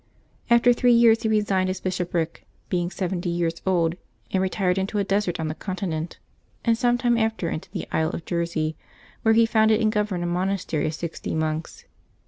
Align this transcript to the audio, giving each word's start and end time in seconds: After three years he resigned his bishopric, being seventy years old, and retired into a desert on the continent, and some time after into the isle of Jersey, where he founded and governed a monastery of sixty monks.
After 0.49 0.73
three 0.73 0.93
years 0.93 1.21
he 1.21 1.29
resigned 1.29 1.67
his 1.69 1.79
bishopric, 1.79 2.47
being 2.69 2.89
seventy 2.89 3.29
years 3.29 3.61
old, 3.67 3.97
and 4.31 4.41
retired 4.41 4.79
into 4.79 4.97
a 4.97 5.03
desert 5.03 5.39
on 5.39 5.47
the 5.47 5.53
continent, 5.53 6.17
and 6.65 6.75
some 6.75 6.97
time 6.97 7.19
after 7.19 7.51
into 7.51 7.69
the 7.69 7.85
isle 7.91 8.09
of 8.09 8.25
Jersey, 8.25 8.75
where 9.21 9.35
he 9.35 9.45
founded 9.45 9.79
and 9.79 9.91
governed 9.91 10.23
a 10.23 10.27
monastery 10.27 10.87
of 10.87 10.95
sixty 10.95 11.35
monks. 11.35 11.85